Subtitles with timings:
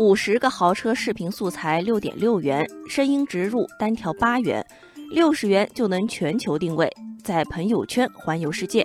[0.00, 4.66] 五十个豪车视频素材六点六元，声音植入单条八元，
[5.10, 6.90] 六十元就能全球定位，
[7.22, 8.82] 在朋友圈环游世界。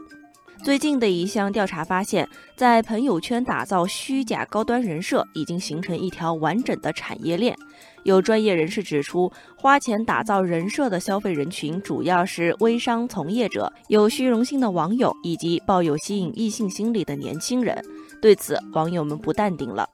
[0.62, 7.56] 最近的一项调查发现，在朋友圈打造虚假高端人设已经形成一条完整的产业链。
[8.04, 17.82] 有专业人士指出，花钱打造人设的消费人群主要是微商从业者、有虚荣心的网友以及抱有吸引异性心理的年轻人。
[18.22, 19.88] 对此，网友们不淡定了。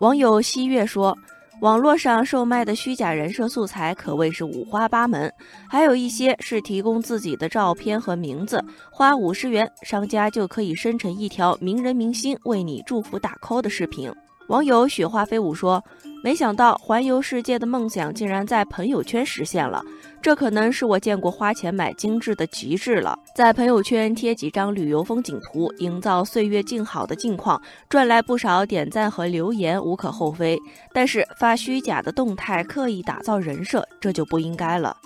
[0.00, 1.16] 网友西月说。
[1.60, 5.32] 网络上售卖的虚假人设素材可谓是五花八门，
[5.68, 8.60] 还有一些是提供自己的照片和名字，
[8.90, 14.12] 花五十元，商家就可以生成一条名人明星为你祝福打 call 的视频。
[14.48, 15.82] 网友雪花飞舞说。
[16.24, 19.82] 没想到环游世界的梦想竟然在朋友圈实现了，
[20.22, 23.18] 这可能是我见过花钱买精致的极致了。
[23.34, 30.56] 在朋友圈贴几张旅游风景图，营造岁月静好的境况，赚来不少点赞和留言，无可厚非。
[30.92, 34.96] 但是发虚假的动态，刻意打造人设，这就不应该了。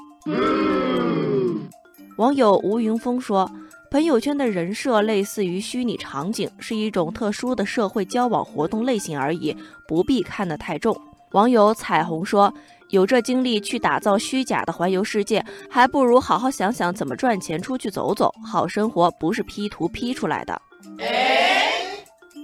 [2.18, 3.50] 网友吴云峰说。
[3.96, 9.56] 朋友圈的人设类似于虚拟场景，是一种特殊的社会交往活动类型而已，
[9.88, 10.94] 不必看得太重。
[11.30, 12.52] 网友彩虹说
[12.92, 18.30] ：“有这精力去打造虚假的环游世界，还不如好好想想怎么赚钱，出去走走。
[18.44, 20.60] 好生活不是 P 图 P 出来的。”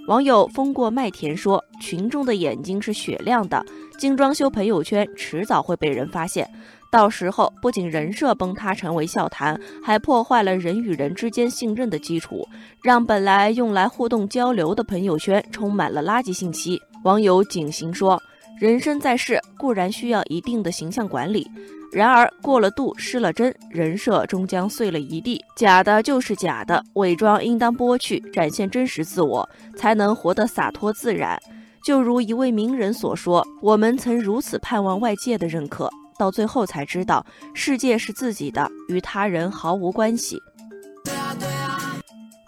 [0.08, 3.62] 网友风过麦田说：“群众的眼睛是雪亮的，
[4.02, 6.50] 精装修朋友圈迟早会被人发现。”
[6.90, 12.44] 到时候不仅人设崩塌成为笑谈，还破坏了人与人之间信任的基础，
[12.82, 16.82] 让本来用来互动交流的朋友圈充满了垃圾信息。
[17.04, 18.20] 网友景行说
[18.58, 21.48] ：“人生在世固然需要一定的形象管理，
[21.92, 25.40] 然而过了度失了真，人设终将碎了一地。
[25.54, 31.40] 假的就是假的，伪装应当剥去，展现真实自我，才能活得洒脱自然。”
[31.84, 37.24] 就如一位名人所说：“我们曾如此盼望外界的认可。”到最后才知道，
[37.54, 40.38] 世界是自己的，与他人毫无关系。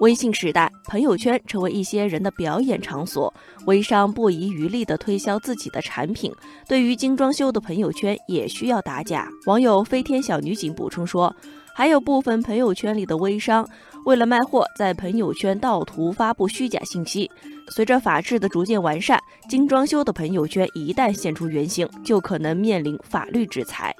[0.00, 3.32] 微信时代，朋友圈成为一些人的表演场所，
[3.66, 6.32] 微商不遗余力地推销自己的产品。
[6.68, 9.28] 对于精装修的朋友圈，也需要打假。
[9.46, 11.34] 网友飞天小女警补充说。
[11.74, 13.68] 还有部分朋友圈里的微商，
[14.06, 17.28] 为了卖货，在朋友圈盗图发布虚假信息。
[17.68, 19.18] 随着法制的逐渐完善，
[19.48, 23.92] 精装修的朋友圈一旦现出原形，就可能面临法律制裁。